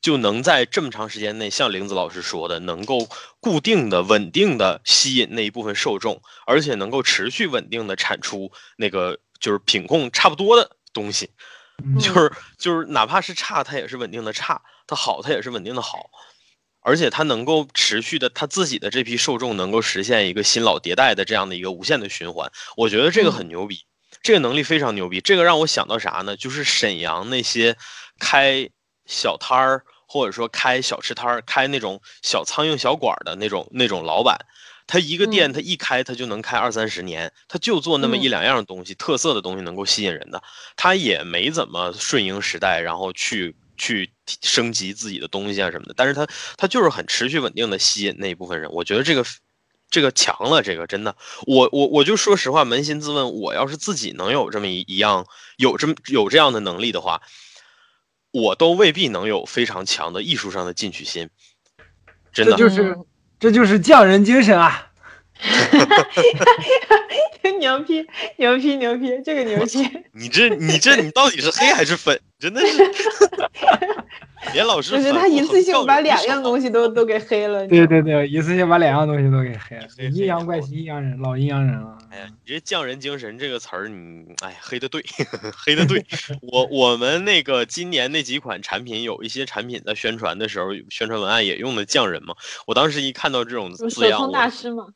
[0.02, 3.08] 就能在这么长时间内，像玲子老师说的，能够
[3.40, 11.30] 固定的、稳定的吸引那一部分受众，而且能够持续稳定的产出那个就是品控差不多的东西，
[11.84, 16.10] 嗯 就是就是哪怕是差，它也是稳定的差；它好，它也是稳定的好。
[16.84, 23.86] 而且它能够持续的，它自己的这批受众能够实现一个新老迭代的这样的一个无限的循环，我觉得这个很牛逼，
[24.24, 25.22] 这个能力非常牛逼。
[25.22, 26.36] 这个让我想到啥呢？
[26.36, 27.78] 就是沈阳那些
[28.18, 28.68] 开
[29.06, 34.38] 小摊儿或者说开小吃摊儿、开那种小苍蝇小馆儿的那种那种老板，
[34.86, 35.54] 他一个店嗯。
[35.54, 38.30] 他一开他就能开二三十年，他就做那么一嗯。
[38.30, 40.43] 两样东西，特色的东西能够吸引人的，
[40.76, 49.24] 他也没怎么顺应时代，然后去去提升级自己的东西啊什么的，但是他他就是很持续稳定的吸引那一部分人，我觉得这个。
[49.93, 51.13] 这个强了，这个真的，
[51.45, 57.21] 我我我就说实话，扪心自问，我要是自己能有这么一一样，有这么有这样的能力的话，
[58.32, 61.30] 我都未必能有非常强的艺术上的进取心，
[62.32, 62.56] 真的。
[62.56, 62.98] 这就是
[63.39, 64.90] 这就是匠人精神啊！
[67.60, 68.04] 牛批
[68.38, 69.88] 牛批牛批，这个牛批。
[70.13, 72.19] 你这你这你到底是黑还是粉？
[72.39, 72.77] 真的是，
[74.54, 76.71] 连老师粉就是他一次性把两样东西。
[76.71, 77.67] 都都给黑了。
[77.67, 81.97] 对对对，一次性把两样东西都给黑了，阴阳怪气，阴阳人，老阴阳人了。
[82.10, 85.04] 哎呀，你这匠人精神这个词儿，你哎黑的对，
[85.56, 86.04] 黑的对。
[86.41, 92.34] 我我们那个今年那几款产品，有一些产品在宣传的时候，宣传文案也用的匠人嘛。
[92.65, 94.88] 我当时一看到这种手字样，大师嘛，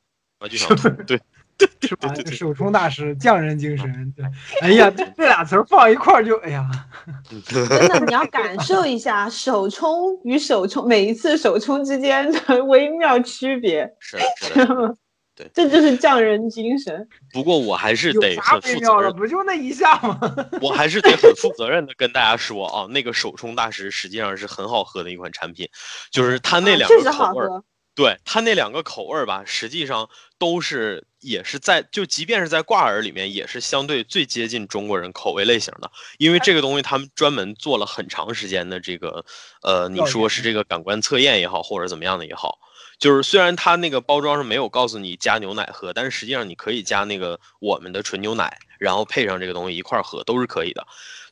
[0.46, 1.20] 我就想吐， 对
[1.58, 2.36] 对对对？
[2.36, 4.14] 手冲大师，匠人精神。
[4.16, 4.24] 对，
[4.62, 6.70] 哎呀，这这俩词儿放一块儿就，哎呀
[7.50, 14.20] 真的你要感受一下手冲与手冲每一次手冲之间的微妙区别，是？
[15.38, 17.06] 对这就是匠人精神。
[17.34, 20.18] 不过我还是得很负责不就那一下吗？
[20.62, 25.68] 我还是得很负责任的跟大家说啊，那个手冲大师实际上是很好喝的一款产品，
[26.12, 27.62] 就是它那啊两确实好个口味
[27.96, 39.26] 对它那两个口味儿吧，实际上都是也是在就即便是在挂耳里面，也是相对最接近中国人口味类型的，因为这个东西他们专门做了很长时间的这个，
[39.64, 42.60] 呃，你说是这个感官测验也好，或者怎么样的也好，
[43.00, 50.86] 就是虽然它那个包装上没有告诉你加牛奶喝，但是实际上你可以加那个我们的纯牛奶，然后配上这个东西一块儿喝都是可以的。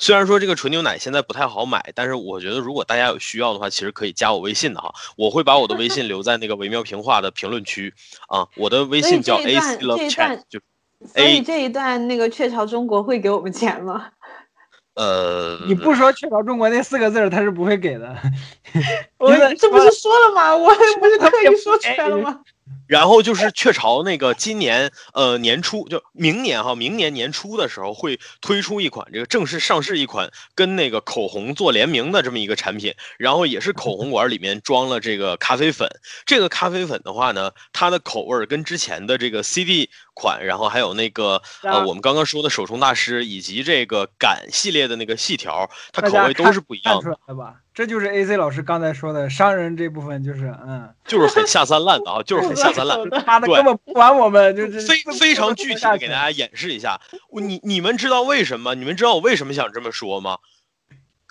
[0.04, 7.94] 虽然说这个纯牛奶现在不太好买，但是我觉得如果大家有需要的话，其实可以加我微信的哈，我会把我的微信留在那个惟妙评话的评论区
[8.28, 10.60] 啊，我的微信叫 A C Love Chat，就
[11.08, 14.08] 所以这一段那个雀巢中国会给我们钱吗？
[14.96, 18.14] 呃，你不说雀巢中国那四个字儿，他是不会给的。
[19.18, 20.54] 我这不是说了吗？
[20.54, 22.42] 我不是特意说出来了吗？
[22.88, 35.88] 然后就是雀巢那个今年呃年初就明年哈，明年年初的时候会推出一款这个正式上市一款跟那个口红做联名的这么一个产品，然后也是口红管里面装了这个咖啡粉。
[36.26, 47.56] 这个咖啡粉的话呢，它的口味跟之前的这个 CD 款，然后还有那个呃我们刚刚说的手冲大师以及这个感系列的那个细条，它口味都是不一样的吧？
[47.74, 57.00] 这就是 A C 老师刚才说的商人这部分，就是嗯，就是很下三滥的啊， 就是很下三滥， 他的根本不管我们，就是非非常具体的给大家演示一下。
[57.32, 58.76] 你你们知道为什么？
[58.76, 60.40] 你们知道我为什么想这么说吗？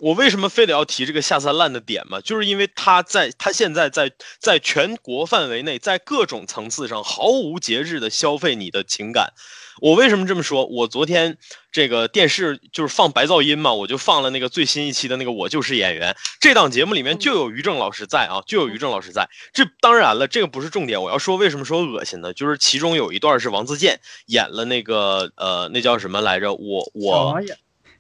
[0.01, 2.21] 我为什么非得要提这个下三滥的点吗？
[2.21, 9.33] 就是因为他在他现在在在全国范围内，在各种层次上毫无节制的消费你的情感。
[9.81, 10.67] 我为什么这么说？
[10.67, 11.39] 我昨天
[11.71, 19.29] 这个电视就是放白噪音嘛，我就放了那个最新一期的那个《我就是演员》这档节目里面就有于正老师在啊，就有于正老师在。
[19.53, 21.03] 这当然了，这个不是重点。
[21.03, 22.33] 我要说为什么说恶心呢？
[22.33, 26.53] 就是其中有一段是王自健演了那个呃，那叫什么来着？
[26.55, 27.37] 我我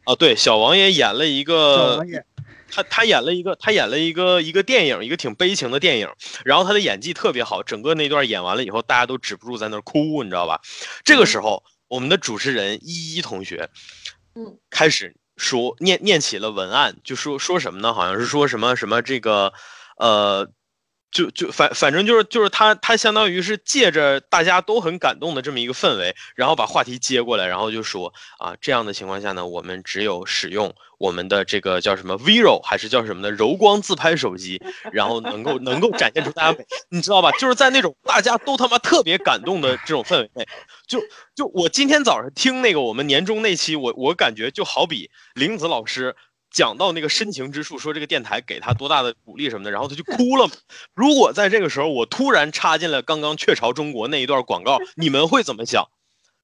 [0.04, 2.04] 啊，对，小王爷演了一个，
[2.72, 6.08] 他他演了一个，他演了一个一个电影，一个挺悲情的电影。
[6.44, 10.60] 然后他的演技特别好，整个那段演完了以后，大家都止不住在那哭，你知道吧？
[11.04, 11.62] 这个时候。
[11.88, 13.68] 我们的主持人依依同学，
[14.34, 17.92] 嗯，开始说念念起了文案，就说说什么呢？
[17.92, 19.52] 好像是说什么什么这个，
[19.98, 20.50] 呃。
[21.12, 37.30] 就就反反正就是就是他他相当于是借着大家都很感动的这么一个氛围，然后把话题接过来，然后就说啊这样的情况下呢，我们只有使用我们的这个叫什么 Vero 还是叫什么的柔光自拍手机，然后能够能够展现出大家，你知道吧？
[37.32, 40.48] 就是在那种大家都他妈特别感动的这种氛围内，
[40.88, 40.98] 就
[41.34, 46.16] 就我今天早上听那个我们年终那期，我我感觉就好比玲子老师。
[46.52, 50.48] 讲到那个深情之处，说这个电台给他多大的鼓励什么的，然后他就哭了。
[50.94, 55.88] 如果在这个时候我突然插进了刚刚雀巢中国那一段广告，你们会怎么想？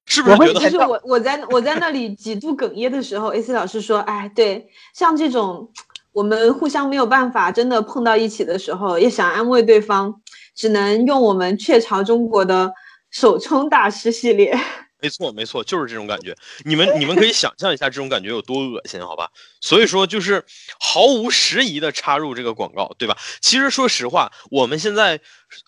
[0.05, 0.59] 是不是觉得？
[0.59, 5.71] 其实我我在我在那里几度哽咽的时候，AC 老师说：“哎，对，像这种
[6.11, 10.21] 我们互相没有办法真的碰到一起的时候，也想安慰对方，
[10.55, 12.73] 只能用我们雀巢中国的
[13.11, 14.59] 手冲大师系列。”
[15.01, 16.35] 没错，没错，就是这种感觉。
[16.65, 19.29] 你们，你们可以想象一下这种感觉有多恶心，好吧？
[19.61, 20.43] 所以说，就是
[20.79, 23.17] 毫无迟疑的插入这个广告，对吧？
[23.41, 25.19] 其实说实话，我们现在，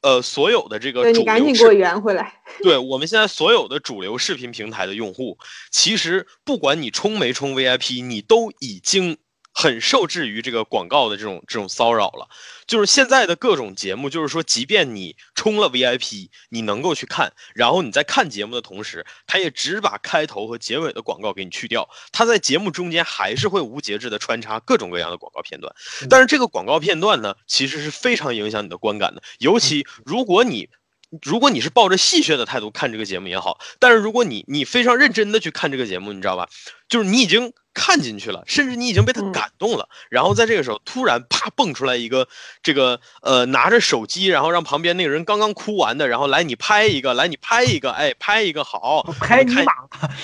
[0.02, 2.34] 呃，所有的这个，对你赶紧给我圆回来。
[2.62, 5.38] 对我们现在所有的主流视频平台的用户，
[5.72, 9.18] 其实不管你充没充 VIP，你都已经。
[9.54, 12.28] 很受制于这个广告的这种这种骚扰了，
[12.66, 25.74] 就是现在的各种节目，就是说，即便你充了 VIP，你能够去看，然后你在看节目的同时，他也只把开头和结尾的广告给你去掉，他在节目中间还是会无节制的穿插各种各样的广告片段。
[26.10, 30.70] 但是这个广告片段呢，其实是非常影响你的观感的，尤其如果你
[31.22, 36.48] 如果你是抱着戏谑的态度看这个节目也好，但是如果你你非常认真的去看这个节目，你知道吧？
[36.88, 37.54] 就是你已经。
[37.74, 42.28] 看进去了，甚至你已经被他感动了，然后在这个时候突然啪蹦出来一个
[42.62, 49.64] 这个呃拿着手机，然后让旁边那个人刚刚哭完的，然后来你拍一个，来你拍一个，哎拍一个好，拍你妈！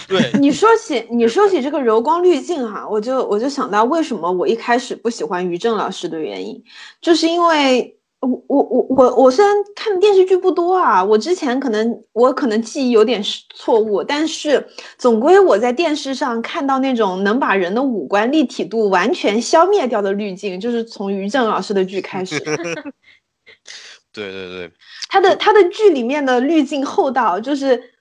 [0.09, 6.61] 对， 你说起你说起这个柔光滤镜哈，我就我就想到为什么我一开始不喜欢于正老师的原因，
[6.99, 7.96] 就是因为。
[8.19, 13.21] 我我我我我虽然看电视剧不多啊，我之前可能我可能记忆有点
[13.53, 22.39] 错误，但是总归我在电视上看到那种能把人的五官立体度完全消灭掉的滤镜，就是从于正老师的剧开始。
[22.39, 22.53] 对
[24.31, 24.71] 对对，
[25.09, 27.96] 他的他的剧里面的滤镜厚到就是。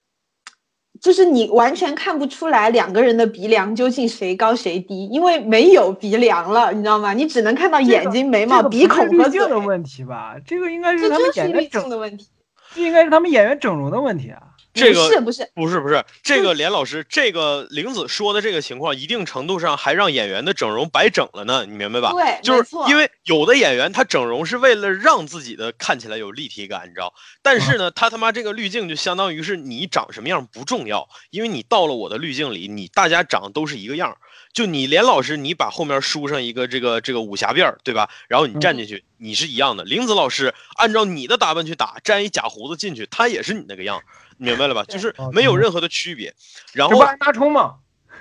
[1.06, 7.12] 就是你完全看不出来两个人的鼻梁究竟谁高谁低，因为没有鼻梁了，你知道吗？
[7.12, 10.34] 你只能看到眼睛、眉毛、鼻孔和嘴的问题吧？
[10.44, 12.26] 这个应该是他们演员整的问题，
[12.74, 14.42] 这应该是他们演员整容的问题啊。
[14.76, 22.12] 这个不是不是，不是不是，这个连老师，这个玲子说的这个情况，一定程度上还让演员的整容白整了呢，你明白吧？
[22.12, 27.12] 对，就是错因为有的演员他整容是为了让自己的看起来有立体感，你知道？
[27.42, 34.18] 但是呢，他他妈这个滤镜就相当于是你长什么样不重要，因为你到了我的滤镜里，你大家长都是一个样儿。
[34.52, 38.08] 就你连老师，你把后面梳上一个这个这个武侠辫儿，对吧？
[38.26, 39.84] 然后你站进去，你是一样的。
[39.84, 44.02] 玲子老师按照你的打扮去打，粘一假胡子进去，他也是你那个样
[44.38, 44.82] 明白了吧？
[44.84, 46.34] 就是没有任何的区别。
[46.72, 47.76] 然后安大冲嘛？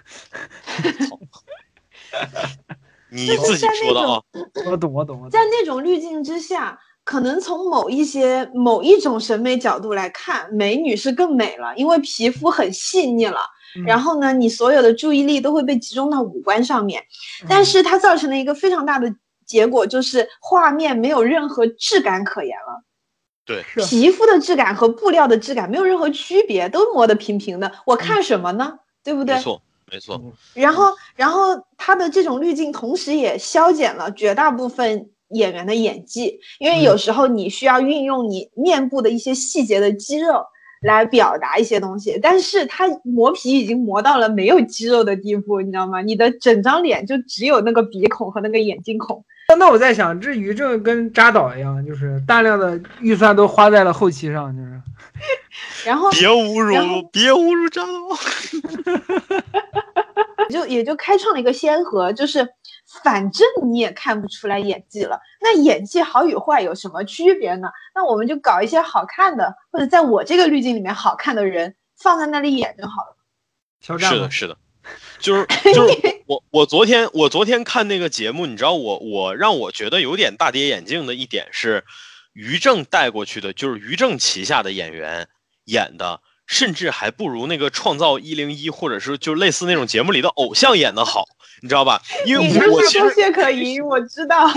[3.10, 4.22] 你自己说的啊，
[4.66, 5.40] 我懂，我懂，我懂在。
[5.46, 13.40] 那种滤镜之下，可能从某一些某一种审美角度来看，美女是更美了，因为皮肤很细腻了。
[13.86, 17.04] 然后呢，你所有的注意力都会被集中到五官上面，
[17.50, 19.14] 但是它造成了一个非常大的
[19.46, 22.84] 结果，就是画面没有任何质感可言了。
[23.46, 27.72] 对，皮肤的质感和布料的质感没有任何区别，都磨得平平的。
[27.86, 28.80] 我看什么呢？
[29.04, 29.42] 对不对没？
[29.42, 30.20] 错，没错，
[30.56, 40.44] 然后，然后它的这种滤镜同时也消减了绝大部分演员的演技，因为有时候你需要运用你面部的一些细节的肌肉
[40.82, 46.02] 来表达一些东西，但是它磨皮已经磨到了没有肌肉的地步，你知道吗？
[46.02, 49.24] 你的整张脸就只有那个鼻孔和那个眼睛孔。
[49.58, 54.82] 那我在想，这于正跟扎导一样，就是大量的预算都花在了后期上，就是
[55.86, 56.74] 然后别侮辱，
[57.12, 58.16] 别侮辱张导。
[60.50, 62.48] 就也就开创了一个先河，就是
[63.04, 67.70] 反正你也看不出来演技了，那演技好与坏有什么区别呢？
[67.96, 73.18] 那我们就搞一些好看的，或者在我这个滤镜里面好看的人放在那里演就好了。
[73.82, 74.58] 肖战是的，是的，
[75.26, 81.84] 就是 就是我我昨天我昨天看那个节目，你知道我我让我觉得有点大跌眼镜的一点是，
[82.34, 85.28] 于正带过去的，就是于正旗下的演员
[85.64, 86.22] 演的。
[86.48, 91.26] 甚至还不如那个《创造一零一》或者是就类似那种节目里的偶像演的好，
[91.62, 92.02] 你知道吧？
[92.26, 94.48] 因为我我其实多谢可寅，我知道。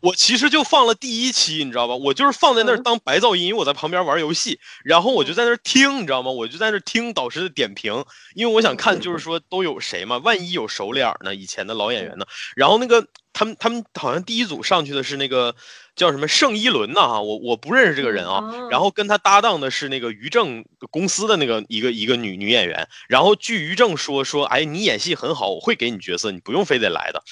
[0.00, 1.94] 我其实就放了第一期，你知道吧？
[1.94, 6.30] 我就是放在那儿嗯当白噪音，因为我在旁边玩游戏，然后我就在那儿听，你知道吗？
[6.30, 12.24] 我就在那儿听导师的点评，因为我想看就是说都有谁嘛，万一有熟脸儿呢，以前的老演员呢。
[12.54, 13.04] 然后那个
[13.38, 15.54] 他们他们好像第一组上去的是那个
[15.94, 18.40] 叫什么盛一伦呐哈，我我不认识这个人啊。
[18.42, 22.88] 哦然后跟他搭档的是那个于正公司的那个一个一个女女演员。
[23.08, 27.22] 然后据于正说说，哎，你演戏很好，我会给你角色，你不用非得来的。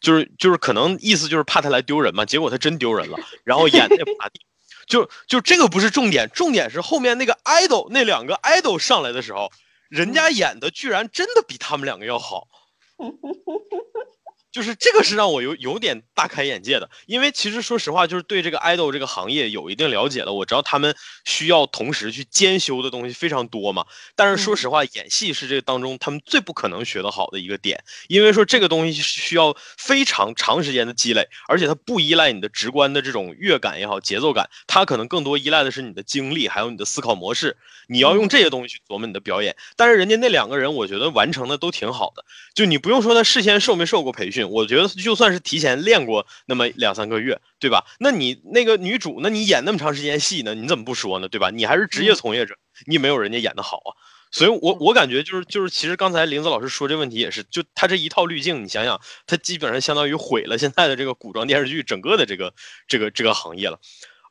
[0.00, 4.40] 就是就是可能意思就是怕他来丢人嘛，结果他真丢人了，然后演的也不咋地。
[4.86, 9.52] 就就这个不是重点，重点是后面那个 idol 那两个 idol 上来的时候，
[9.90, 12.48] 人家演的居然真的比他们两个要好。
[14.52, 23.86] 就是这个是让我有有点大开眼界的，因为其实说实话，就是对这个 idol 这个行业有一定了解的，我知道他们需要同时去兼修的东西非常多嘛。
[24.16, 37.56] 但是说实话，演戏是这个当中他们最不可能学得好的一个点，因为说这个东西是需要非常长时间的积累，而且它不依赖你的直观的这种乐感也好、节奏感，它可能更多依赖的是你的经历，还有你的思考模式。
[37.86, 39.56] 你要用这些东西去琢磨你的表演。
[39.76, 42.24] 但是人家那两个人，我觉得完成的都挺好的。
[42.54, 47.84] 就你不用说他事先受没受过培训，我觉得就算是提前练过那么两三个月，对吧？
[47.98, 51.28] 那你那个女主，那你演那么长时间戏呢，你怎么不说呢？
[51.28, 51.50] 对吧？
[51.50, 52.54] 你还是职业从业者，
[52.86, 53.90] 你没有人家演的好啊。
[54.32, 62.54] 所以我，我感觉就是就是，其实刚才林子老师说这问题也是，就他这一套滤镜，你想想，他基本上相当于毁了现在的这个古装电视剧整个的这个
[62.86, 63.80] 这个这个行业了。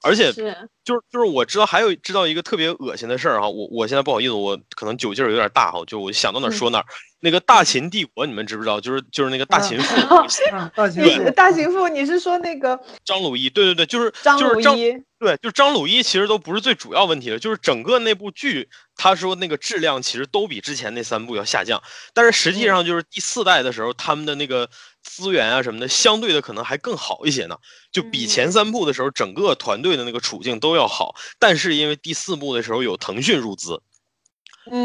[0.01, 6.85] 而且是就是就是我知道还有知道一个特别恶心的事儿哈，我我现在不好意思，我可能酒劲儿有点大哈，就我想到哪儿说哪儿。
[7.21, 8.79] 那个大秦帝国你们知不知道？
[8.79, 10.15] 就是就是那个大秦赋
[10.55, 14.91] 啊，大秦你赋大秦赋，你是说那个张鲁一，对对对，就是张就是张鲁一？
[15.19, 21.83] 对，就是张鲁一其实都不是最主要问题了，就是整个那部剧，他说那个质量其实都比之前那三部要下降，
[22.13, 24.69] 但是实际上就是第四代的时候，他们的那个
[25.01, 27.57] 资源啊什么的，相对的可能还更好一些呢，
[27.91, 33.81] 就比前三部的时候，整个团队的那个处境都要好，但是因为第四部的时候有腾讯入资，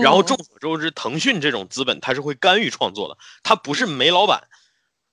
[0.02, 0.26] 然后嗯。
[0.26, 4.44] 众所周知，腾讯这种资本它是会干预创作的，它不是煤老板，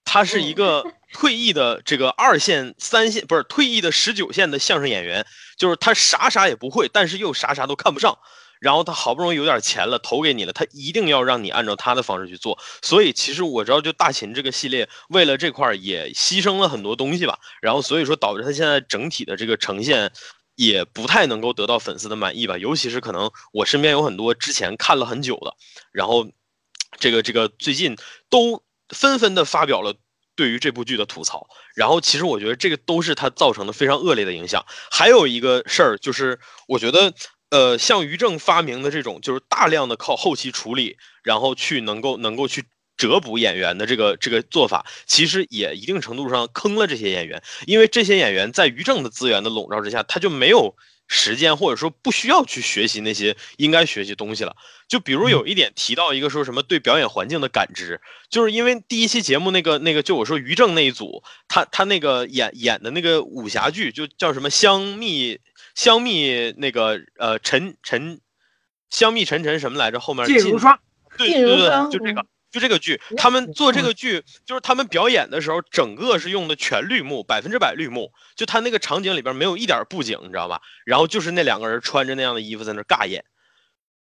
[0.06, 5.26] 他是一个退役的这个二线、三线不是退役的十九线的相声演员，
[5.58, 8.18] 就是他啥啥也不会，但是又啥啥都看不上。
[8.62, 12.60] 然后他好不容易有点钱了，投给你了，他一定要让你按照他的方式去做。
[12.84, 17.40] 所以其实我知道，就大秦这个系列，为了这块儿也牺牲了很多东西吧。
[17.60, 20.12] 然后所以说导致他现在整体的这个呈现
[20.56, 22.56] 也不太能够得到粉丝的满意吧。
[22.60, 25.56] 尤其是可能我身边有很多之前看了很久的，
[25.92, 26.30] 然后
[27.00, 27.98] 这个这个最近
[28.30, 29.96] 都纷纷的发表了
[30.36, 34.64] 对于这部剧的吐槽，然后其实我觉得这个都是它造成的非常恶劣的影响。
[34.92, 37.14] 还有一个事儿就是，我觉得
[37.52, 42.64] 呃，像于正发明的这种，就是大量的靠后期处理，然后去能够能够去
[42.96, 50.76] 折补演员的这个这个做法，其实也一定程度上坑了这些演员，因为这些演员在于正的资源的笼罩之下，他就没有
[51.08, 54.56] 时间或者说不需要去学习那些应该学习东西了。
[54.88, 58.00] 就比如有一点提到一个说什么对表演环境的感知，
[58.30, 65.38] 就是因为第一期节目那个那个就我说于正那一组，他他那个演演的那个武侠剧就叫什么香蜜。
[65.76, 68.20] 香蜜那个呃沉沉，
[68.90, 70.00] 香蜜沉沉什么来着？
[70.00, 70.80] 后面烬如霜，
[71.18, 80.62] 对对对，就这个就这个剧，他们做这个剧就是他们表演的时候，整个是用的全绿幕，百分之百绿幕，就他那个场景里边没有一点布景，你知道吧？
[80.86, 83.24] 然后就是那两个人穿着那样的衣服在那尬演。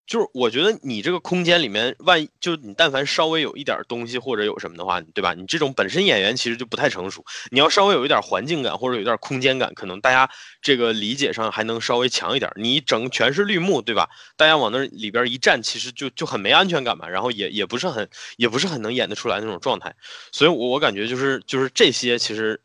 [0.05, 5.33] 就是我觉得你这个空间里面，万一就你但凡稍微有一点东西或者有什么的话，对吧？
[5.33, 10.29] 你这种本身演员其实就不太成熟，你要稍微有一点环境感或者有点空间感，可能大家
[10.61, 12.51] 这个理解上还能稍微强一点。
[12.55, 14.09] 你整全是绿幕，对吧？
[14.35, 19.95] 大家往那里边一站，其实就就很没安全感嘛，然后也也不是很也不是很能演得出来那种状态。
[20.33, 22.59] 所以，我我感觉就是就是这些其实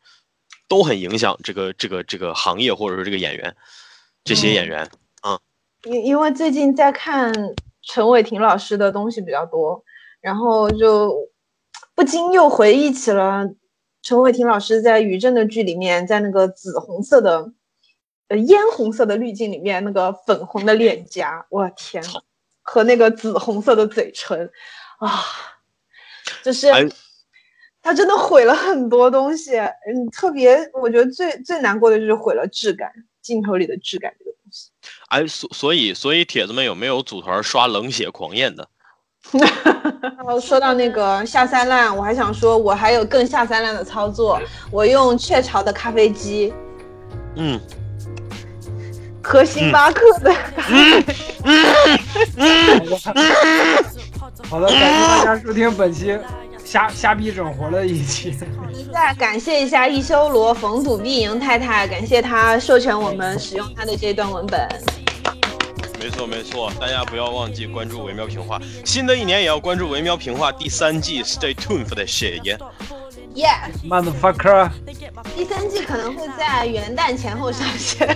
[0.67, 3.55] 都很影响这个这个这个行业或者说这个演员
[4.25, 4.91] 这些演员。
[5.83, 7.33] 因因为最近在看
[7.81, 9.83] 陈伟霆老师的东西比较多，
[10.19, 11.15] 然后就
[11.95, 13.49] 不禁又回忆起了
[14.01, 17.51] 陈伟霆老师在余震的剧里面，在那个紫红色的
[18.27, 22.21] 呃嫣红色的滤镜里面，那个粉红的脸颊，我天呐，
[22.61, 24.49] 和那个紫红色的嘴唇
[24.99, 25.09] 啊，
[26.43, 26.67] 就是
[27.81, 29.57] 他真的毁了很多东西。
[29.57, 34.13] 嗯，特别我觉得最最难过的就是毁了质感，镜头里的质感。
[35.09, 38.67] 哎，所所以所以铁子们有没有组团刷冷血狂焰的？
[40.01, 44.39] 然 后说到那个下三滥，我还想说，我还有更下三滥的操作，
[44.71, 46.53] 我用雀巢的咖啡机，
[47.35, 47.59] 嗯，
[49.21, 50.33] 和星巴克的。
[54.49, 56.17] 好的，感谢大家收听本期
[56.69, 58.37] 瞎瞎逼整活了一期。
[58.93, 64.69] 再感谢一下一修罗冯土碧莹太太，感谢她授权我们使用她的这段文本。
[65.99, 72.59] 没错没错，大家不要忘记关注维喵评话，新的一年也要关注维喵评话第三季，Stay tuned for that shit yeah。
[73.33, 74.69] Yeah，motherfucker。
[75.35, 78.15] 第三季可能会在元旦前后上线。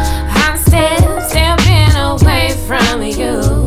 [2.19, 3.60] From you.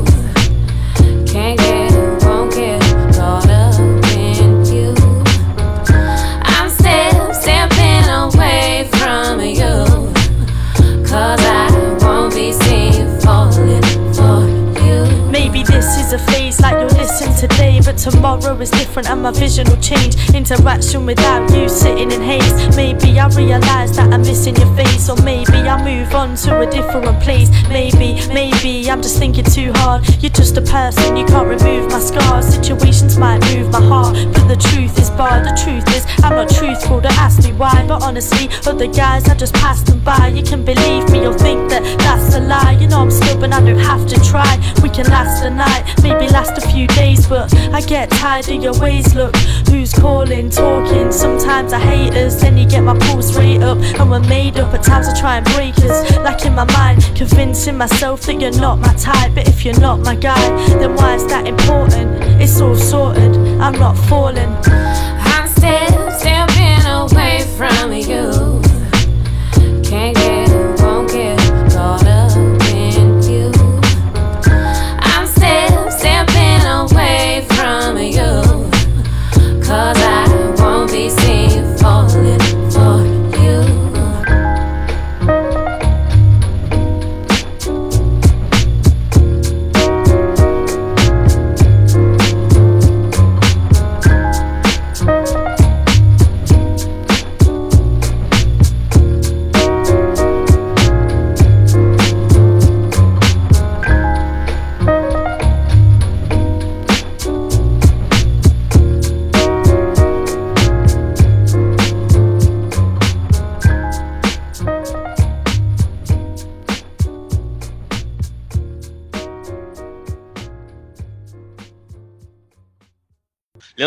[18.45, 20.14] But is different and my vision will change.
[20.34, 22.76] Interaction without you sitting in haze.
[22.76, 26.66] Maybe I realize that I'm missing your face, or maybe I move on to a
[26.70, 27.49] different place.
[27.68, 30.03] Maybe, maybe I'm just thinking too hard.
[30.22, 32.55] You're just a person, you can't remove my scars.
[32.55, 35.45] Situations might move my heart, but the truth is barred.
[35.47, 37.01] The truth is, I'm not truthful.
[37.01, 40.28] Don't ask me why, but honestly, other guys I just passed them by.
[40.28, 42.76] You can believe me or think that that's a lie.
[42.80, 44.53] You know I'm stubborn, I don't have to try.
[44.82, 48.62] We can last a night, maybe last a few days, but I get tired of
[48.62, 49.14] your ways.
[49.14, 49.35] Look,
[49.68, 51.12] who's calling, talking?
[51.12, 54.74] Sometimes I hate us, then you get my pulse rate up, and we're made up.
[54.74, 58.59] At times I try and break us, like in my mind, convincing myself that you're
[58.61, 59.35] not my type.
[59.35, 62.11] But if you're not my guy, then why is that important?
[62.43, 64.53] It's all sorted, I'm not falling.
[64.66, 68.24] I'm still stepping away from you.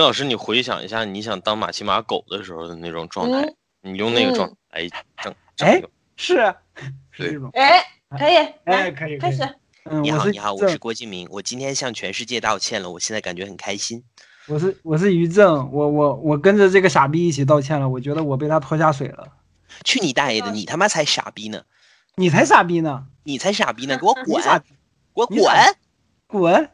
[0.08, 3.42] 老师，你回想一下，你想当马奇马狗的时候的那种状态，
[3.84, 4.90] 嗯你用那个状态来
[5.22, 5.84] 整整哎。
[6.16, 6.56] 是啊
[7.12, 7.84] 是这种，哎，
[8.18, 9.44] 可以，哎可以开始。
[9.84, 14.02] 嗯，你好，你好，我是郭敬明，我今天向全世界道歉了，我现在感觉很开心。
[14.48, 19.28] 我是我是于正，我我我跟着这个傻逼一起道歉了，我觉得我被他拖下水了。
[19.84, 20.52] 去你大爷的！
[20.52, 21.64] 你他妈才傻逼呢！
[22.16, 23.08] 你才傻逼呢！
[23.26, 23.98] 你才傻逼呢！
[24.00, 24.26] 给我滚！
[24.26, 24.32] 给
[25.14, 25.38] 我滚！
[26.28, 26.70] 滚！